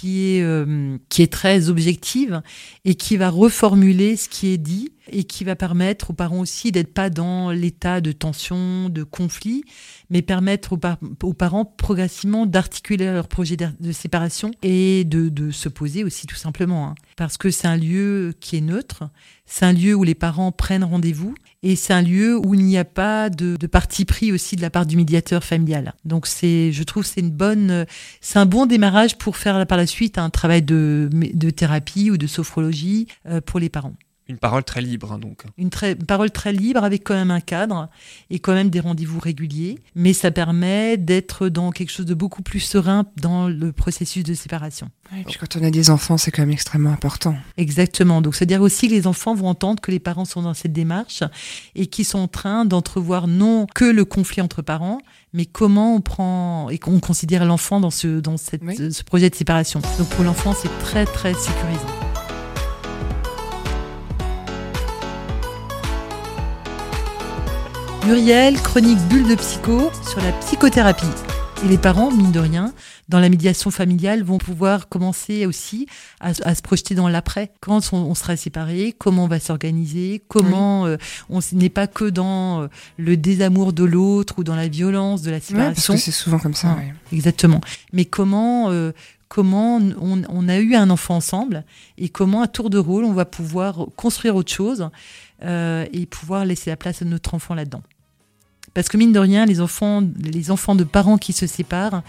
qui 0.00 0.36
est, 0.36 0.42
euh, 0.42 0.96
qui 1.10 1.20
est 1.20 1.30
très 1.30 1.68
objective 1.68 2.40
et 2.86 2.94
qui 2.94 3.18
va 3.18 3.28
reformuler 3.28 4.16
ce 4.16 4.28
qui 4.28 4.48
est 4.48 4.58
dit 4.58 4.92
et 5.10 5.24
qui 5.24 5.44
va 5.44 5.54
permettre 5.54 6.10
aux 6.10 6.12
parents 6.14 6.40
aussi 6.40 6.72
d'être 6.72 6.94
pas 6.94 7.10
dans 7.10 7.50
l'état 7.50 8.00
de 8.00 8.12
tension, 8.12 8.88
de 8.88 9.02
conflit, 9.02 9.64
mais 10.08 10.22
permettre 10.22 10.72
aux, 11.22 11.32
parents 11.34 11.64
progressivement 11.64 12.46
d'articuler 12.46 13.06
leur 13.06 13.28
projet 13.28 13.56
de, 13.56 13.92
séparation 13.92 14.52
et 14.62 15.04
de, 15.04 15.28
de, 15.28 15.50
se 15.50 15.68
poser 15.68 16.04
aussi 16.04 16.26
tout 16.26 16.36
simplement. 16.36 16.88
Hein. 16.88 16.94
Parce 17.16 17.36
que 17.36 17.50
c'est 17.50 17.68
un 17.68 17.76
lieu 17.76 18.32
qui 18.40 18.56
est 18.56 18.60
neutre, 18.60 19.04
c'est 19.44 19.66
un 19.66 19.72
lieu 19.72 19.94
où 19.94 20.04
les 20.04 20.14
parents 20.14 20.52
prennent 20.52 20.84
rendez-vous 20.84 21.34
et 21.62 21.76
c'est 21.76 21.92
un 21.92 22.02
lieu 22.02 22.38
où 22.38 22.54
il 22.54 22.64
n'y 22.64 22.78
a 22.78 22.84
pas 22.84 23.30
de, 23.30 23.56
parti 23.66 24.04
pris 24.04 24.32
aussi 24.32 24.56
de 24.56 24.62
la 24.62 24.70
part 24.70 24.86
du 24.86 24.96
médiateur 24.96 25.44
familial. 25.44 25.94
Donc 26.04 26.26
je 26.26 26.82
trouve, 26.82 27.04
c'est 27.04 27.20
une 27.20 27.30
bonne, 27.30 27.86
c'est 28.20 28.38
un 28.38 28.46
bon 28.46 28.66
démarrage 28.66 29.16
pour 29.16 29.36
faire 29.36 29.66
par 29.66 29.78
la 29.78 29.81
suite 29.86 30.18
un 30.18 30.30
travail 30.30 30.62
de, 30.62 31.08
de 31.12 31.50
thérapie 31.50 32.10
ou 32.10 32.16
de 32.16 32.26
sophrologie 32.26 33.06
euh, 33.26 33.40
pour 33.40 33.60
les 33.60 33.68
parents. 33.68 33.94
Une 34.28 34.38
parole 34.38 34.62
très 34.62 34.80
libre, 34.80 35.12
hein, 35.12 35.18
donc. 35.18 35.42
Une, 35.58 35.70
très, 35.70 35.96
parole 35.96 36.30
très 36.30 36.52
libre 36.52 36.84
avec 36.84 37.02
quand 37.02 37.14
même 37.14 37.32
un 37.32 37.40
cadre 37.40 37.88
et 38.30 38.38
quand 38.38 38.54
même 38.54 38.70
des 38.70 38.80
rendez-vous 38.80 39.18
réguliers. 39.18 39.78
Mais 39.96 40.12
ça 40.12 40.30
permet 40.30 40.96
d'être 40.96 41.48
dans 41.48 41.72
quelque 41.72 41.90
chose 41.90 42.06
de 42.06 42.14
beaucoup 42.14 42.42
plus 42.42 42.60
serein 42.60 43.04
dans 43.20 43.48
le 43.48 43.72
processus 43.72 44.22
de 44.22 44.34
séparation. 44.34 44.90
et 45.18 45.24
puis 45.24 45.36
quand 45.38 45.56
on 45.56 45.64
a 45.64 45.70
des 45.70 45.90
enfants, 45.90 46.18
c'est 46.18 46.30
quand 46.30 46.42
même 46.42 46.52
extrêmement 46.52 46.92
important. 46.92 47.36
Exactement. 47.56 48.22
Donc, 48.22 48.36
c'est-à-dire 48.36 48.62
aussi 48.62 48.86
que 48.86 48.92
les 48.92 49.06
enfants 49.06 49.34
vont 49.34 49.48
entendre 49.48 49.80
que 49.80 49.90
les 49.90 49.98
parents 49.98 50.24
sont 50.24 50.42
dans 50.42 50.54
cette 50.54 50.72
démarche 50.72 51.24
et 51.74 51.86
qu'ils 51.86 52.04
sont 52.04 52.20
en 52.20 52.28
train 52.28 52.64
d'entrevoir 52.64 53.26
non 53.26 53.66
que 53.74 53.84
le 53.84 54.04
conflit 54.04 54.40
entre 54.40 54.62
parents, 54.62 54.98
mais 55.32 55.46
comment 55.46 55.96
on 55.96 56.00
prend 56.00 56.70
et 56.70 56.78
qu'on 56.78 57.00
considère 57.00 57.44
l'enfant 57.44 57.80
dans, 57.80 57.90
ce, 57.90 58.20
dans 58.20 58.36
cette, 58.36 58.92
ce 58.92 59.02
projet 59.02 59.30
de 59.30 59.34
séparation. 59.34 59.80
Donc, 59.98 60.08
pour 60.10 60.24
l'enfant, 60.24 60.54
c'est 60.54 60.70
très, 60.78 61.06
très 61.06 61.34
sécurisant. 61.34 62.01
Muriel, 68.06 68.60
chronique 68.60 68.98
bulle 69.08 69.28
de 69.28 69.36
psycho 69.36 69.90
sur 70.08 70.20
la 70.20 70.32
psychothérapie. 70.32 71.06
Et 71.64 71.68
les 71.68 71.78
parents, 71.78 72.10
mine 72.10 72.32
de 72.32 72.40
rien, 72.40 72.72
dans 73.08 73.20
la 73.20 73.28
médiation 73.28 73.70
familiale, 73.70 74.24
vont 74.24 74.38
pouvoir 74.38 74.88
commencer 74.88 75.46
aussi 75.46 75.86
à, 76.18 76.34
se 76.34 76.62
projeter 76.62 76.96
dans 76.96 77.08
l'après. 77.08 77.52
Quand 77.60 77.92
on, 77.92 78.14
sera 78.16 78.36
séparés, 78.36 78.92
comment 78.98 79.24
on 79.24 79.28
va 79.28 79.38
s'organiser, 79.38 80.20
comment 80.26 80.84
euh, 80.86 80.96
on 81.30 81.38
n'est 81.52 81.68
pas 81.68 81.86
que 81.86 82.06
dans 82.06 82.62
euh, 82.62 82.66
le 82.98 83.16
désamour 83.16 83.72
de 83.72 83.84
l'autre 83.84 84.34
ou 84.38 84.44
dans 84.44 84.56
la 84.56 84.66
violence 84.66 85.22
de 85.22 85.30
la 85.30 85.38
séparation. 85.38 85.92
parce 85.92 86.04
que 86.04 86.04
c'est 86.04 86.10
souvent 86.16 86.40
comme 86.40 86.54
ça. 86.54 86.76
Exactement. 87.12 87.60
Mais 87.92 88.04
comment 88.04 88.70
euh, 88.70 88.90
comment 89.28 89.76
on, 89.76 90.22
on, 90.28 90.48
a 90.48 90.58
eu 90.58 90.74
un 90.74 90.90
enfant 90.90 91.16
ensemble 91.16 91.64
et 91.96 92.08
comment 92.08 92.42
à 92.42 92.48
tour 92.48 92.68
de 92.68 92.78
rôle 92.78 93.04
on 93.04 93.14
va 93.14 93.24
pouvoir 93.24 93.86
construire 93.96 94.36
autre 94.36 94.52
chose 94.52 94.90
euh, 95.44 95.86
et 95.92 96.06
pouvoir 96.06 96.44
laisser 96.44 96.70
la 96.70 96.76
place 96.76 97.02
à 97.02 97.04
notre 97.04 97.34
enfant 97.34 97.54
là-dedans. 97.54 97.82
Parce 98.74 98.88
que 98.88 98.96
mine 98.96 99.12
de 99.12 99.18
rien, 99.18 99.44
les 99.44 99.60
enfants, 99.60 100.02
les 100.22 100.50
enfants 100.50 100.74
de 100.74 100.84
parents 100.84 101.18
qui 101.18 101.32
se 101.32 101.46
séparent 101.46 102.02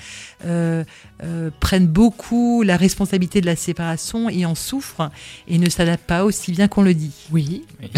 euh, 0.45 0.83
euh, 1.23 1.49
prennent 1.59 1.87
beaucoup 1.87 2.63
la 2.63 2.77
responsabilité 2.77 3.41
de 3.41 3.45
la 3.45 3.55
séparation 3.55 4.29
et 4.29 4.45
en 4.45 4.55
souffrent 4.55 5.09
et 5.47 5.57
ne 5.57 5.69
s'adaptent 5.69 6.07
pas 6.07 6.23
aussi 6.23 6.51
bien 6.51 6.67
qu'on 6.67 6.83
le 6.83 6.93
dit. 6.93 7.11
Oui. 7.31 7.65
oui. 7.81 7.89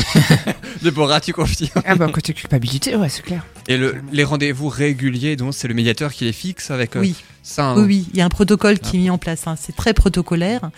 Déborah, 0.81 1.21
tu 1.21 1.33
confies. 1.33 1.71
Ah 1.85 1.95
bah 1.95 2.09
côté 2.11 2.33
culpabilité, 2.33 2.95
ouais, 2.95 3.09
c'est 3.09 3.21
clair. 3.21 3.45
Et 3.67 3.77
le, 3.77 3.95
les 4.11 4.23
rendez-vous 4.23 4.69
réguliers, 4.69 5.35
donc 5.35 5.53
c'est 5.53 5.67
le 5.67 5.73
médiateur 5.73 6.13
qui 6.13 6.25
les 6.25 6.33
fixe 6.33 6.71
avec. 6.71 6.95
oui. 6.95 7.15
Hein. 7.57 7.75
Oui, 7.77 8.07
il 8.11 8.17
y 8.17 8.21
a 8.21 8.25
un 8.25 8.29
protocole 8.29 8.79
qui 8.79 8.97
est 8.97 8.99
mis 8.99 9.09
en 9.09 9.17
place. 9.17 9.47
Hein. 9.47 9.55
C'est 9.59 9.75
très 9.75 9.93
protocolaire, 9.93 10.71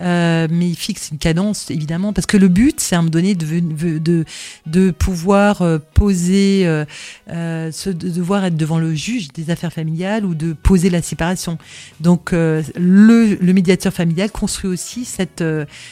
euh, 0.00 0.46
mais 0.50 0.68
il 0.68 0.76
fixe 0.76 1.10
une 1.10 1.18
cadence 1.18 1.70
évidemment 1.70 2.12
parce 2.12 2.26
que 2.26 2.36
le 2.36 2.48
but, 2.48 2.80
c'est 2.80 2.94
à 2.94 2.98
un 2.98 3.02
moment 3.02 3.10
donné 3.10 3.34
de 3.34 3.98
de, 3.98 4.24
de 4.66 4.90
pouvoir 4.90 5.62
euh, 5.62 5.78
poser, 5.94 6.66
euh, 6.66 6.84
euh 7.30 7.70
de 7.84 8.08
devoir 8.08 8.44
être 8.44 8.56
devant 8.56 8.78
le 8.78 8.94
juge 8.94 9.32
des 9.32 9.50
affaires 9.50 9.72
familiales 9.72 10.24
ou 10.24 10.34
de 10.34 10.52
poser 10.52 10.90
la 10.90 11.02
séparation. 11.02 11.58
Donc 12.00 12.32
euh, 12.32 12.62
le, 12.76 13.34
le, 13.34 13.52
médiateur 13.52 13.92
familial 13.92 14.30
construit 14.30 14.70
aussi 14.70 15.04
cette 15.04 15.44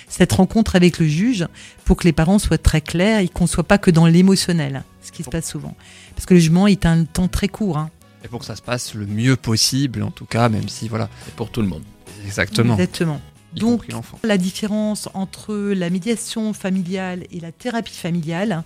cette 0.09 0.33
rencontre 0.33 0.77
avec 0.77 0.99
le 0.99 1.07
juge 1.07 1.47
pour 1.85 1.97
que 1.97 2.05
les 2.05 2.13
parents 2.13 2.39
soient 2.39 2.59
très 2.59 2.81
clairs 2.81 3.21
et 3.21 3.29
qu'on 3.29 3.47
soit 3.47 3.65
pas 3.65 3.79
que 3.79 3.91
dans 3.91 4.07
l'émotionnel, 4.07 4.85
ce 5.03 5.13
qui 5.13 5.23
se 5.23 5.31
passe 5.31 5.49
souvent. 5.49 5.75
Parce 6.15 6.27
que 6.27 6.35
le 6.35 6.41
jugement 6.41 6.67
est 6.67 6.87
un 6.87 7.05
temps 7.05 7.29
très 7.29 7.49
court. 7.49 7.79
Hein. 7.79 7.91
Et 8.25 8.29
pour 8.29 8.41
que 8.41 8.47
ça 8.47 8.57
se 8.57 8.63
passe 8.63 8.95
le 8.95 9.07
mieux 9.07 9.37
possible, 9.37 10.03
en 10.03 10.11
tout 10.11 10.27
cas, 10.27 10.49
même 10.49 10.69
si 10.69 10.89
voilà. 10.89 11.09
Et 11.29 11.33
pour 11.33 11.51
tout 11.51 11.63
le 11.63 11.69
monde. 11.69 11.83
Exactement. 12.25 12.75
Exactement. 12.75 13.21
Donc, 13.55 13.87
la 14.23 14.39
différence 14.39 15.09
entre 15.13 15.55
la 15.55 15.91
médiation 15.91 16.53
familiale 16.53 17.25
et 17.33 17.41
la 17.41 17.51
thérapie 17.51 17.97
familiale, 17.97 18.63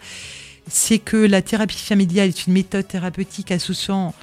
c'est 0.69 0.99
que 0.99 1.17
la 1.17 1.41
thérapie 1.43 1.79
familiale 1.79 2.29
est 2.29 2.47
une 2.47 2.53
méthode 2.53 2.87
thérapeutique 2.87 3.51
associant 3.51 4.15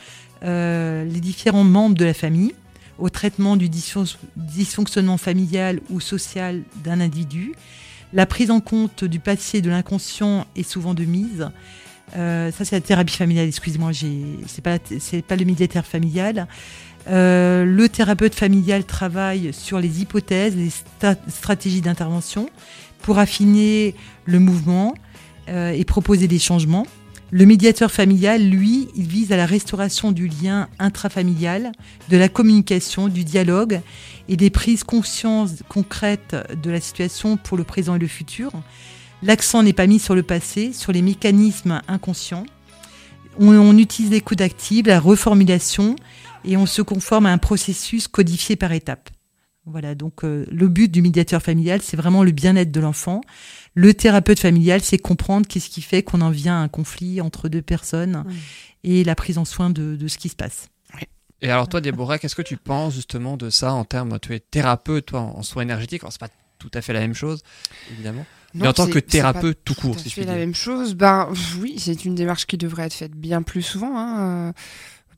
euh, 0.43 1.03
les 1.05 1.19
différents 1.19 1.63
membres 1.63 1.95
de 1.95 2.05
la 2.05 2.13
famille 2.13 2.53
au 2.97 3.09
traitement 3.09 3.57
du 3.57 3.69
dysfonctionnement 3.69 5.17
familial 5.17 5.81
ou 5.89 5.99
social 5.99 6.61
d'un 6.83 6.99
individu 6.99 7.53
La 8.13 8.25
prise 8.25 8.51
en 8.51 8.59
compte 8.59 9.03
du 9.03 9.19
passé 9.19 9.59
et 9.59 9.61
de 9.61 9.69
l'inconscient 9.69 10.45
est 10.55 10.69
souvent 10.69 10.93
de 10.93 11.05
mise. 11.05 11.49
Euh, 12.15 12.51
ça, 12.51 12.65
c'est 12.65 12.75
la 12.75 12.81
thérapie 12.81 13.15
familiale. 13.15 13.47
Excusez-moi, 13.47 13.91
c'est 13.93 14.61
pas, 14.61 14.77
pas 14.79 15.35
le 15.35 15.45
médiateur 15.45 15.85
familial. 15.85 16.47
Euh, 17.07 17.65
le 17.65 17.89
thérapeute 17.89 18.35
familial 18.35 18.83
travaille 18.83 19.53
sur 19.53 19.79
les 19.79 20.01
hypothèses, 20.01 20.55
les 20.55 20.69
stratégies 21.27 21.81
d'intervention 21.81 22.49
pour 23.01 23.17
affiner 23.17 23.95
le 24.25 24.39
mouvement 24.39 24.93
euh, 25.49 25.71
et 25.71 25.83
proposer 25.83 26.27
des 26.27 26.39
changements. 26.39 26.85
Le 27.33 27.45
médiateur 27.45 27.89
familial, 27.89 28.43
lui, 28.43 28.89
il 28.95 29.07
vise 29.07 29.31
à 29.31 29.37
la 29.37 29.45
restauration 29.45 30.11
du 30.11 30.27
lien 30.27 30.67
intrafamilial, 30.79 31.71
de 32.09 32.17
la 32.17 32.27
communication, 32.27 33.07
du 33.07 33.23
dialogue 33.23 33.79
et 34.27 34.35
des 34.35 34.49
prises 34.49 34.83
conscience 34.83 35.63
concrètes 35.69 36.35
de 36.61 36.69
la 36.69 36.81
situation 36.81 37.37
pour 37.37 37.57
le 37.57 37.63
présent 37.63 37.95
et 37.95 37.99
le 37.99 38.07
futur. 38.07 38.51
L'accent 39.23 39.61
n'est 39.61 39.73
pas 39.73 39.87
mis 39.87 39.99
sur 39.99 40.15
le 40.15 40.23
passé, 40.23 40.73
sur 40.73 40.91
les 40.91 41.01
mécanismes 41.01 41.81
inconscients. 41.87 42.45
On, 43.39 43.77
utilise 43.77 44.11
l'écoute 44.11 44.41
active, 44.41 44.87
la 44.87 44.99
reformulation, 44.99 45.95
et 46.43 46.57
on 46.57 46.65
se 46.65 46.81
conforme 46.81 47.27
à 47.27 47.31
un 47.31 47.37
processus 47.37 48.07
codifié 48.07 48.55
par 48.55 48.71
étapes. 48.71 49.09
Voilà, 49.65 49.93
donc 49.93 50.23
euh, 50.23 50.45
le 50.51 50.67
but 50.67 50.91
du 50.91 51.03
médiateur 51.03 51.41
familial, 51.41 51.81
c'est 51.83 51.95
vraiment 51.95 52.23
le 52.23 52.31
bien-être 52.31 52.71
de 52.71 52.79
l'enfant. 52.79 53.21
Le 53.75 53.93
thérapeute 53.93 54.39
familial, 54.39 54.81
c'est 54.81 54.97
comprendre 54.97 55.47
qu'est-ce 55.47 55.69
qui 55.69 55.81
fait 55.81 56.01
qu'on 56.01 56.21
en 56.21 56.31
vient 56.31 56.59
à 56.59 56.63
un 56.63 56.67
conflit 56.67 57.21
entre 57.21 57.47
deux 57.47 57.61
personnes 57.61 58.25
et 58.83 59.03
la 59.03 59.15
prise 59.15 59.37
en 59.37 59.45
soin 59.45 59.69
de, 59.69 60.07
ce 60.07 60.17
qui 60.17 60.29
se 60.29 60.35
passe. 60.35 60.67
Et 61.43 61.49
alors 61.49 61.67
toi, 61.67 61.79
Déborah, 61.79 62.19
qu'est-ce 62.19 62.35
que 62.35 62.41
tu 62.41 62.57
penses 62.57 62.95
justement 62.95 63.37
de 63.37 63.49
ça 63.49 63.73
en 63.73 63.83
termes, 63.85 64.19
tu 64.19 64.35
es 64.35 64.39
thérapeute, 64.39 65.07
toi, 65.07 65.21
en 65.21 65.41
soins 65.41 65.63
énergétiques? 65.63 66.03
Alors 66.03 66.11
c'est 66.11 66.19
pas 66.19 66.29
tout 66.59 66.69
à 66.73 66.81
fait 66.81 66.93
la 66.93 66.99
même 66.99 67.15
chose, 67.15 67.41
évidemment. 67.91 68.25
Mais 68.53 68.67
en 68.67 68.73
tant 68.73 68.87
que 68.87 68.99
thérapeute 68.99 69.59
tout 69.63 69.75
court, 69.75 69.99
si 69.99 70.09
je 70.09 70.21
la 70.21 70.35
même 70.35 70.55
chose, 70.55 70.95
ben 70.95 71.29
oui, 71.59 71.75
c'est 71.77 72.05
une 72.05 72.15
démarche 72.15 72.45
qui 72.45 72.57
devrait 72.57 72.85
être 72.85 72.93
faite 72.93 73.13
bien 73.13 73.41
plus 73.41 73.61
souvent. 73.61 73.97
Hein, 73.97 74.19
euh, 74.19 74.51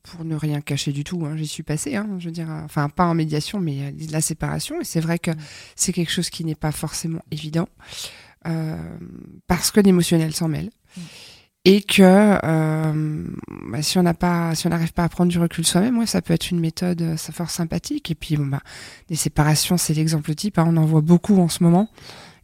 pour 0.04 0.24
ne 0.24 0.36
rien 0.36 0.60
cacher 0.60 0.92
du 0.92 1.02
tout, 1.02 1.24
hein, 1.24 1.34
j'y 1.34 1.46
suis 1.46 1.62
passée, 1.62 1.96
hein, 1.96 2.06
je 2.18 2.26
veux 2.26 2.30
dire, 2.30 2.48
enfin 2.50 2.90
pas 2.90 3.06
en 3.06 3.14
médiation, 3.14 3.58
mais 3.58 3.90
de 3.90 4.12
la 4.12 4.20
séparation. 4.20 4.80
Et 4.80 4.84
c'est 4.84 5.00
vrai 5.00 5.18
que 5.18 5.30
mm. 5.30 5.36
c'est 5.76 5.92
quelque 5.92 6.12
chose 6.12 6.28
qui 6.28 6.44
n'est 6.44 6.54
pas 6.54 6.72
forcément 6.72 7.22
évident 7.30 7.68
euh, 8.46 8.76
parce 9.46 9.70
que 9.70 9.80
l'émotionnel 9.80 10.34
s'en 10.34 10.48
mêle. 10.48 10.70
Mm. 10.96 11.00
Et 11.66 11.80
que 11.80 12.02
euh, 12.02 13.26
bah, 13.70 13.80
si 13.80 13.98
on 13.98 14.02
n'a 14.02 14.12
pas, 14.12 14.54
si 14.54 14.66
on 14.66 14.70
n'arrive 14.70 14.92
pas 14.92 15.04
à 15.04 15.08
prendre 15.08 15.30
du 15.30 15.38
recul 15.38 15.64
soi-même, 15.64 15.96
ouais, 15.96 16.04
ça 16.04 16.20
peut 16.20 16.34
être 16.34 16.50
une 16.50 16.60
méthode, 16.60 17.00
euh, 17.00 17.16
ça 17.16 17.32
fort 17.32 17.48
sympathique. 17.48 18.10
Et 18.10 18.14
puis 18.14 18.36
bon 18.36 18.44
bah, 18.44 18.60
des 19.08 19.16
séparations, 19.16 19.78
c'est 19.78 19.94
l'exemple 19.94 20.34
type. 20.34 20.58
Hein, 20.58 20.66
on 20.68 20.76
en 20.76 20.84
voit 20.84 21.00
beaucoup 21.00 21.40
en 21.40 21.48
ce 21.48 21.62
moment. 21.62 21.88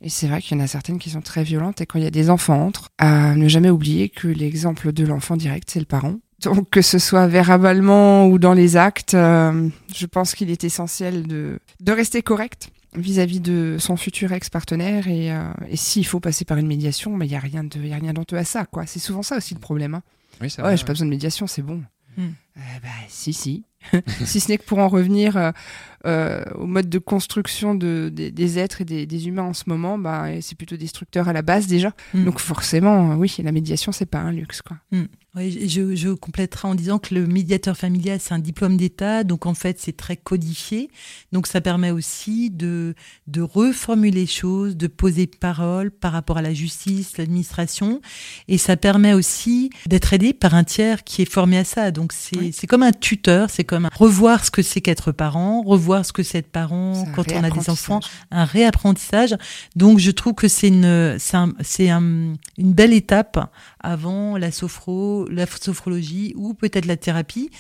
Et 0.03 0.09
c'est 0.09 0.29
vrai 0.29 0.41
qu'il 0.41 0.57
y 0.57 0.61
en 0.61 0.65
a 0.65 0.67
certaines 0.67 0.99
qui 0.99 1.11
sont 1.11 1.21
très 1.21 1.43
violentes. 1.43 1.81
Et 1.81 1.87
quand 1.87 1.99
il 1.99 2.05
y 2.05 2.09
a 2.09 2.11
des 2.11 2.31
enfants 2.31 2.67
entre, 2.67 2.89
à 2.99 3.35
ne 3.35 3.49
jamais 3.49 3.71
oublier 3.71 4.09
que 4.09 4.29
l'exemple 4.29 4.93
de 4.93 5.05
l'enfant 5.05 5.37
direct, 5.37 5.69
c'est 5.71 5.81
le 5.81 5.87
parent. 5.87 6.17
Donc 6.43 6.71
que 6.71 6.81
ce 6.81 6.99
soit 6.99 7.27
verbalement 7.27 8.27
ou 8.27 8.39
dans 8.39 8.55
les 8.55 8.79
actes, 8.79 9.13
euh, 9.13 9.69
je 9.95 10.07
pense 10.07 10.35
qu'il 10.35 10.51
est 10.51 10.65
essentiel 10.65 11.27
de, 11.27 11.59
de 11.81 11.93
rester 11.93 12.23
correct 12.23 12.71
vis-à-vis 12.97 13.41
de 13.41 13.77
son 13.79 13.97
futur 13.97 14.33
ex-partenaire 14.33 15.07
et, 15.07 15.33
euh, 15.33 15.53
et 15.69 15.77
s'il 15.77 16.07
faut 16.07 16.19
passer 16.19 16.45
par 16.45 16.57
une 16.57 16.67
médiation, 16.67 17.13
il 17.13 17.19
bah, 17.19 17.27
n'y 17.27 17.37
a 17.37 17.41
rien 17.41 17.63
de, 17.63 17.79
y 17.79 17.93
a 17.93 17.97
rien 17.97 18.15
d'honteux 18.15 18.37
à 18.37 18.45
ça, 18.45 18.65
quoi. 18.65 18.87
C'est 18.87 18.99
souvent 18.99 19.23
ça 19.23 19.37
aussi 19.37 19.55
le 19.55 19.61
problème. 19.61 19.95
Hein. 19.95 20.03
Oui, 20.41 20.49
c'est 20.49 20.63
ouais, 20.63 20.77
j'ai 20.77 20.85
pas 20.85 20.95
besoin 20.95 21.07
de 21.07 21.11
médiation, 21.11 21.47
c'est 21.47 21.63
bon. 21.63 21.83
Euh, 22.19 22.23
bah, 22.83 22.89
si, 23.09 23.33
si. 23.33 23.65
si 24.25 24.41
ce 24.41 24.49
n'est 24.49 24.59
que 24.59 24.65
pour 24.65 24.79
en 24.79 24.89
revenir 24.89 25.37
euh, 25.37 25.51
euh, 26.07 26.43
au 26.55 26.67
mode 26.67 26.89
de 26.89 26.99
construction 26.99 27.75
de, 27.75 28.11
des 28.11 28.59
êtres 28.59 28.81
et 28.81 28.85
des, 28.85 29.29
humains 29.29 29.43
en 29.43 29.55
ce 29.55 29.65
moment, 29.67 29.99
bah, 29.99 30.27
c'est 30.41 30.57
plutôt 30.57 30.77
destructeur 30.77 31.29
à 31.29 31.33
la 31.33 31.43
base 31.43 31.67
déjà. 31.67 31.93
Hmm. 32.15 32.25
Donc 32.25 32.41
forcément, 32.41 33.17
oui, 33.17 33.35
la 33.43 33.53
médiation, 33.53 33.93
c'est 33.93 34.07
pas 34.07 34.21
un 34.21 34.33
luxe. 34.33 34.63
Quoi. 34.63 34.79
Hmm. 34.93 35.07
Oui, 35.37 35.69
je, 35.69 35.95
je 35.95 36.09
compléterai 36.09 36.67
en 36.67 36.75
disant 36.75 36.99
que 36.99 37.15
le 37.15 37.25
médiateur 37.25 37.77
familial, 37.77 38.19
c'est 38.21 38.35
un 38.35 38.41
diplôme 38.41 38.77
d'État, 38.77 39.23
donc 39.23 39.47
en 39.47 39.55
fait, 39.55 39.79
c'est 39.79 39.97
très 39.97 40.17
codifié. 40.17 40.91
Donc 41.31 41.47
ça 41.47 41.61
permet 41.61 41.93
aussi 41.93 42.51
de, 42.51 42.97
de 43.29 43.41
reformuler 43.41 44.11
les 44.11 44.27
choses, 44.27 44.77
de 44.77 44.89
poser 44.89 45.29
parole 45.29 45.93
par 45.93 46.11
rapport 46.13 46.39
à 46.39 46.43
la 46.43 46.53
justice, 46.53 47.17
l'administration, 47.17 48.01
et 48.49 48.59
ça 48.59 48.77
permet 48.77 49.13
aussi 49.13 49.71
d'être 49.87 50.13
aidé 50.13 50.33
par 50.33 50.55
un 50.55 50.65
tiers 50.65 51.05
qui 51.05 51.23
est 51.23 51.31
formé 51.31 51.59
à 51.59 51.65
ça. 51.65 51.93
Donc 51.93 52.13
c'est 52.13 52.67
comme 52.67 52.83
un 52.83 52.93
tuteur, 52.93 53.51
c'est 53.51 53.63
comme 53.71 53.89
revoir 53.97 54.45
ce 54.45 54.51
que 54.51 54.63
c'est 54.63 54.81
qu'être 54.81 55.13
parent, 55.13 55.63
revoir 55.63 56.05
ce 56.05 56.13
que 56.13 56.25
c'est 56.25 56.39
être 56.39 56.51
parent 56.51 57.05
quand 57.15 57.31
on 57.31 57.45
a 57.45 57.51
des 57.51 57.71
enfants, 57.71 58.01
un 58.33 58.45
réapprentissage. 58.45 59.37
Donc 59.77 60.01
je 60.01 60.11
trouve 60.11 60.35
que 60.35 60.49
c'est 60.49 60.67
une, 60.67 61.17
c'est 61.21 61.89
un, 61.89 62.35
une 62.59 62.73
belle 62.73 62.93
étape 62.93 63.39
avant 63.83 64.37
la 64.37 64.51
sophro, 64.51 65.27
la 65.29 65.47
sophrologie 65.47 66.33
ou 66.37 66.55
peut-être 66.55 66.87
la 66.87 66.97
thérapie, 66.97 67.51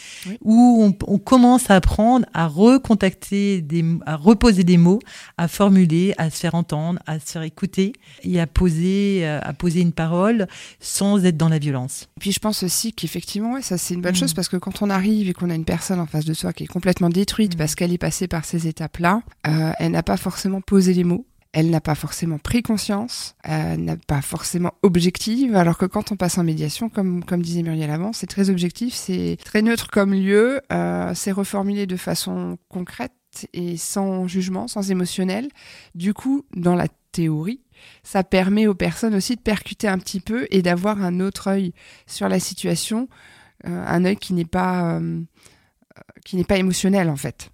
où 0.42 0.94
on, 1.06 1.18
commence 1.18 1.70
à 1.70 1.76
apprendre 1.76 2.26
à 2.34 2.46
recontacter, 2.46 3.60
des, 3.62 3.84
à 4.06 4.16
reposer 4.16 4.64
des 4.64 4.76
mots, 4.76 5.00
à 5.38 5.48
formuler, 5.48 6.14
à 6.18 6.30
se 6.30 6.36
faire 6.36 6.54
entendre, 6.54 7.00
à 7.06 7.18
se 7.20 7.32
faire 7.32 7.42
écouter 7.42 7.92
et 8.22 8.40
à 8.40 8.46
poser, 8.46 9.20
euh, 9.22 9.40
à 9.42 9.52
poser 9.52 9.80
une 9.80 9.92
parole 9.92 10.46
sans 10.80 11.24
être 11.24 11.36
dans 11.36 11.48
la 11.48 11.58
violence. 11.58 12.08
puis 12.18 12.32
je 12.32 12.38
pense 12.38 12.62
aussi 12.62 12.92
qu'effectivement, 12.92 13.52
ouais, 13.54 13.62
ça 13.62 13.78
c'est 13.78 13.94
une 13.94 14.00
bonne 14.00 14.12
mm. 14.12 14.16
chose 14.16 14.34
parce 14.34 14.48
que 14.48 14.56
quand 14.56 14.82
on 14.82 14.90
arrive 14.90 15.28
et 15.28 15.32
qu'on 15.32 15.50
a 15.50 15.54
une 15.54 15.64
personne 15.64 16.00
en 16.00 16.06
face 16.06 16.24
de 16.24 16.34
soi 16.34 16.52
qui 16.52 16.64
est 16.64 16.68
complètement 16.68 17.08
détruite 17.08 17.54
mm. 17.54 17.58
parce 17.58 17.74
qu'elle 17.74 17.92
est 17.92 17.98
passée 17.98 18.28
par 18.28 18.44
ces 18.44 18.66
étapes-là, 18.66 19.22
euh, 19.46 19.72
elle 19.78 19.92
n'a 19.92 20.02
pas 20.02 20.16
forcément 20.16 20.60
posé 20.60 20.94
les 20.94 21.04
mots 21.04 21.26
elle 21.52 21.70
n'a 21.70 21.80
pas 21.80 21.94
forcément 21.94 22.38
pris 22.38 22.62
conscience, 22.62 23.34
elle 23.42 23.84
n'a 23.84 23.96
pas 23.96 24.22
forcément 24.22 24.72
objective, 24.82 25.56
alors 25.56 25.78
que 25.78 25.86
quand 25.86 26.12
on 26.12 26.16
passe 26.16 26.38
en 26.38 26.44
médiation, 26.44 26.88
comme, 26.88 27.24
comme 27.24 27.42
disait 27.42 27.62
Muriel 27.62 27.90
avant, 27.90 28.12
c'est 28.12 28.28
très 28.28 28.50
objectif, 28.50 28.94
c'est 28.94 29.36
très 29.44 29.62
neutre 29.62 29.90
comme 29.90 30.12
lieu, 30.12 30.60
euh, 30.72 31.12
c'est 31.14 31.32
reformulé 31.32 31.86
de 31.86 31.96
façon 31.96 32.56
concrète 32.68 33.12
et 33.52 33.76
sans 33.76 34.28
jugement, 34.28 34.68
sans 34.68 34.90
émotionnel. 34.90 35.48
Du 35.94 36.14
coup, 36.14 36.44
dans 36.54 36.76
la 36.76 36.86
théorie, 37.12 37.60
ça 38.04 38.22
permet 38.22 38.66
aux 38.68 38.74
personnes 38.74 39.14
aussi 39.14 39.34
de 39.34 39.40
percuter 39.40 39.88
un 39.88 39.98
petit 39.98 40.20
peu 40.20 40.46
et 40.50 40.62
d'avoir 40.62 41.02
un 41.02 41.18
autre 41.18 41.48
œil 41.48 41.72
sur 42.06 42.28
la 42.28 42.38
situation, 42.38 43.08
euh, 43.66 43.84
un 43.86 44.04
œil 44.04 44.16
qui 44.16 44.34
n'est 44.34 44.44
pas, 44.44 44.98
euh, 44.98 45.20
qui 46.24 46.36
n'est 46.36 46.44
pas 46.44 46.58
émotionnel 46.58 47.08
en 47.08 47.16
fait. 47.16 47.50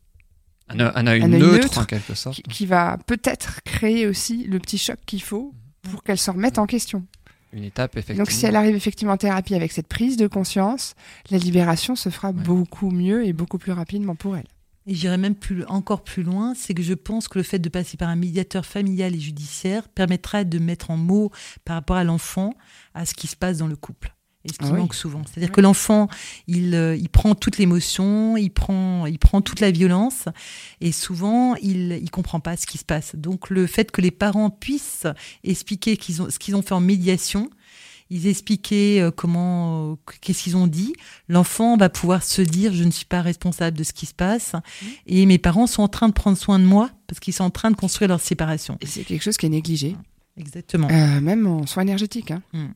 Un, 0.69 1.07
œil 1.07 1.23
neutre, 1.29 1.79
en 1.79 1.85
quelque 1.85 2.15
sorte. 2.15 2.43
Qui, 2.43 2.67
va 2.67 2.99
peut-être 3.07 3.63
créer 3.65 4.07
aussi 4.07 4.45
le 4.45 4.59
petit 4.59 4.79
choc 4.79 4.99
qu'il 5.07 5.23
faut 5.23 5.55
pour 5.83 6.03
qu'elle 6.03 6.19
se 6.19 6.31
remette 6.31 6.59
en 6.59 6.67
question. 6.67 7.07
Une 7.53 7.65
étape, 7.65 7.97
effectivement. 7.97 8.25
Donc, 8.25 8.33
si 8.33 8.47
elle 8.47 8.57
arrive 8.57 8.75
effectivement 8.75 9.15
en 9.15 9.17
thérapie 9.17 9.55
avec 9.55 9.71
cette 9.71 9.87
prise 9.87 10.17
de 10.17 10.27
conscience, 10.27 10.95
la 11.31 11.39
libération 11.39 11.95
se 11.95 12.09
fera 12.09 12.33
beaucoup 12.33 12.91
mieux 12.91 13.25
et 13.25 13.33
beaucoup 13.33 13.59
plus 13.59 13.73
rapidement 13.73 14.17
pour 14.17 14.37
elle. 14.37 14.49
Et 14.89 14.95
j'irai 14.95 15.19
même 15.19 15.35
plus, 15.35 15.65
encore 15.67 16.03
plus 16.03 16.23
loin, 16.23 16.55
c'est 16.55 16.75
que 16.75 16.83
je 16.83 16.95
pense 16.95 17.29
que 17.29 17.39
le 17.39 17.45
fait 17.45 17.59
de 17.59 17.69
passer 17.69 17.97
par 17.97 18.09
un 18.09 18.17
médiateur 18.17 18.67
familial 18.67 19.15
et 19.15 19.21
judiciaire 19.21 19.89
permettra 19.89 20.45
de 20.45 20.59
mettre 20.59 20.91
en 20.91 20.97
mots 20.97 21.31
par 21.65 21.77
rapport 21.77 21.97
à 21.97 22.05
l'enfant 22.05 22.55
à 22.95 23.07
ce 23.07 23.15
qui 23.15 23.27
se 23.27 23.37
passe 23.37 23.59
dans 23.59 23.67
le 23.67 23.77
couple 23.77 24.16
et 24.47 24.53
ce 24.53 24.59
qui 24.59 24.73
ah 24.73 24.73
manque 24.73 24.95
souvent. 24.95 25.23
C'est-à-dire 25.27 25.53
que 25.53 25.61
l'enfant, 25.61 26.09
il, 26.47 26.75
euh, 26.75 26.97
il 26.97 27.09
prend 27.09 27.35
toute 27.35 27.59
l'émotion, 27.59 28.37
il 28.37 28.51
prend, 28.51 29.07
il 29.07 29.19
prend 29.19 29.43
toute 29.43 29.61
la 29.61 29.71
violence, 29.71 30.27
et 30.81 30.93
souvent, 30.93 31.57
il 31.57 31.89
ne 31.89 32.09
comprend 32.09 32.41
pas 32.41 32.57
ce 32.57 32.67
qui 32.67 32.79
se 32.79 32.85
passe. 32.85 33.17
Donc, 33.17 33.51
le 33.51 33.67
fait 33.67 33.91
que 33.91 34.01
les 34.01 34.11
parents 34.11 34.51
puissent 34.51 35.07
expliquer 35.43 35.97
qu'ils 35.97 36.23
ont, 36.23 36.31
ce 36.31 36.39
qu'ils 36.39 36.55
ont 36.55 36.63
fait 36.63 36.75
en 36.75 36.81
médiation, 36.81 37.51
ils 38.09 38.29
expliquaient 38.29 39.01
euh, 39.01 39.11
comment, 39.11 39.93
euh, 39.93 39.95
qu'est-ce 40.21 40.45
qu'ils 40.45 40.57
ont 40.57 40.69
dit. 40.69 40.93
L'enfant 41.29 41.77
va 41.77 41.89
pouvoir 41.89 42.23
se 42.23 42.41
dire, 42.41 42.73
je 42.73 42.85
ne 42.85 42.93
suis 42.93 43.05
pas 43.05 43.21
responsable 43.21 43.77
de 43.77 43.83
ce 43.83 43.93
qui 43.93 44.07
se 44.07 44.15
passe, 44.15 44.53
mmh. 44.53 44.87
et 45.09 45.27
mes 45.27 45.39
parents 45.39 45.67
sont 45.67 45.83
en 45.83 45.89
train 45.89 46.09
de 46.09 46.15
prendre 46.15 46.39
soin 46.39 46.61
de 46.61 46.65
moi 46.65 46.91
parce 47.09 47.19
qu'ils 47.19 47.35
sont 47.35 47.45
en 47.45 47.51
train 47.51 47.73
de 47.73 47.77
construire 47.77 48.09
leur 48.09 48.21
séparation. 48.21 48.79
Et 48.81 48.87
c'est 48.87 49.03
quelque 49.03 49.23
chose 49.23 49.37
qui 49.37 49.47
est 49.47 49.51
négligé. 49.51 49.97
Exactement. 50.39 50.89
même 51.21 51.47
en 51.47 51.67
soins 51.67 51.83
énergétiques. 51.83 52.31
Hein. 52.31 52.43
Mmh 52.53 52.67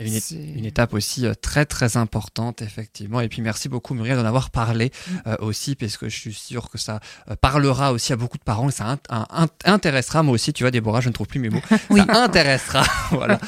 une, 0.00 0.64
étape 0.64 0.94
aussi 0.94 1.26
euh, 1.26 1.34
très 1.34 1.66
très 1.66 1.96
importante 1.96 2.62
effectivement. 2.62 3.20
Et 3.20 3.28
puis 3.28 3.42
merci 3.42 3.68
beaucoup 3.68 3.94
Muriel 3.94 4.16
d'en 4.16 4.24
avoir 4.24 4.50
parlé 4.50 4.86
mm. 4.90 5.12
euh, 5.26 5.36
aussi 5.40 5.74
parce 5.76 5.96
que 5.96 6.08
je 6.08 6.18
suis 6.18 6.34
sûr 6.34 6.68
que 6.68 6.78
ça 6.78 7.00
euh, 7.30 7.36
parlera 7.40 7.92
aussi 7.92 8.12
à 8.12 8.16
beaucoup 8.16 8.38
de 8.38 8.42
parents 8.42 8.68
et 8.68 8.72
ça 8.72 8.96
intéressera. 9.64 10.22
Moi 10.22 10.34
aussi 10.34 10.52
tu 10.52 10.64
vois 10.64 10.70
Déborah 10.70 11.00
je 11.00 11.08
ne 11.08 11.12
trouve 11.12 11.26
plus 11.26 11.40
mes 11.40 11.50
mots. 11.50 11.60
Oui. 11.90 12.00
ça 12.06 12.24
intéressera 12.24 12.82
voilà 13.10 13.38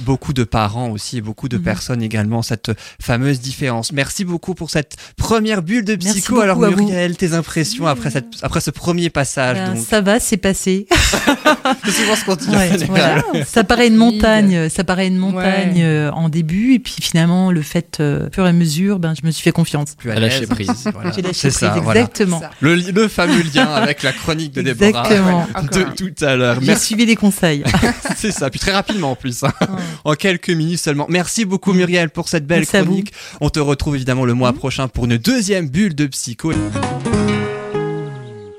beaucoup 0.00 0.32
de 0.32 0.44
parents 0.44 0.90
aussi 0.90 1.18
et 1.18 1.20
beaucoup 1.20 1.48
de 1.48 1.58
mm. 1.58 1.62
personnes 1.62 2.02
également 2.02 2.42
cette 2.42 2.70
fameuse 3.00 3.40
différence. 3.40 3.92
Merci 3.92 4.24
beaucoup 4.24 4.54
pour 4.54 4.70
cette 4.70 4.96
première 5.16 5.62
bulle 5.62 5.84
de 5.84 5.96
psycho. 5.96 6.40
alors 6.40 6.58
Muriel 6.58 7.16
tes 7.16 7.34
impressions 7.34 7.86
après 7.86 8.10
cette 8.10 8.26
après 8.42 8.60
ce 8.60 8.70
premier 8.70 9.10
passage 9.10 9.56
ben, 9.56 9.76
ça 9.76 10.00
va 10.00 10.20
c'est 10.20 10.36
passé 10.36 10.86
c'est 11.84 11.90
souvent 11.90 12.16
ce 12.16 12.24
qu'on 12.24 12.36
dit 12.36 13.44
ça 13.46 13.64
paraît 13.64 13.88
une 13.88 13.96
montagne 13.96 14.68
ça 14.68 14.84
paraît 14.84 15.06
une 15.06 15.16
montagne 15.16 15.80
euh, 15.82 16.10
en 16.12 16.28
début, 16.28 16.74
et 16.74 16.78
puis 16.78 16.94
finalement, 17.00 17.50
le 17.50 17.62
fait, 17.62 17.98
euh, 18.00 18.28
au 18.28 18.32
fur 18.32 18.46
et 18.46 18.48
à 18.48 18.52
mesure, 18.52 18.98
ben, 18.98 19.14
je 19.20 19.26
me 19.26 19.30
suis 19.30 19.42
fait 19.42 19.52
confiance. 19.52 19.94
Plus 19.96 20.10
à 20.10 20.18
lâcher 20.18 20.46
prise. 20.46 20.70
Voilà. 20.92 21.12
J'ai 21.12 21.22
lâché 21.22 21.34
C'est 21.34 21.48
prise, 21.48 21.58
ça, 21.58 21.80
voilà. 21.82 22.00
exactement. 22.00 22.40
Le, 22.60 22.74
le 22.74 23.08
fameux 23.08 23.42
lien 23.54 23.66
avec 23.72 24.02
la 24.02 24.12
chronique 24.12 24.52
de 24.52 24.62
Déborah 24.62 25.02
Exactement. 25.04 25.46
de 25.72 25.82
tout 25.96 26.24
à 26.24 26.36
l'heure. 26.36 26.56
J'ai 26.60 26.66
Merci, 26.66 26.86
suivi 26.86 27.06
les 27.06 27.16
conseils. 27.16 27.64
c'est 28.16 28.32
ça. 28.32 28.50
Puis 28.50 28.60
très 28.60 28.72
rapidement 28.72 29.12
en 29.12 29.16
plus, 29.16 29.42
hein. 29.44 29.52
Ouais. 29.60 29.66
en 30.04 30.14
quelques 30.14 30.50
minutes 30.50 30.80
seulement. 30.80 31.06
Merci 31.08 31.44
beaucoup 31.44 31.72
Muriel 31.72 32.10
pour 32.10 32.28
cette 32.28 32.46
belle 32.46 32.60
Merci 32.60 32.76
chronique. 32.84 33.12
On 33.40 33.50
te 33.50 33.60
retrouve 33.60 33.96
évidemment 33.96 34.24
le 34.24 34.34
mois 34.34 34.52
prochain 34.52 34.88
pour 34.88 35.04
une 35.04 35.16
deuxième 35.18 35.68
bulle 35.68 35.94
de 35.94 36.06
psycho. 36.06 36.52